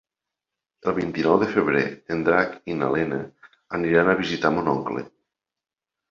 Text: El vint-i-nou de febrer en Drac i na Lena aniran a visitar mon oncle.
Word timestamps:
El 0.91 0.93
vint-i-nou 0.99 1.35
de 1.41 1.49
febrer 1.51 1.83
en 2.15 2.23
Drac 2.27 2.55
i 2.73 2.77
na 2.79 2.87
Lena 2.95 3.19
aniran 3.79 4.09
a 4.09 4.17
visitar 4.23 4.51
mon 4.55 4.71
oncle. 4.73 5.05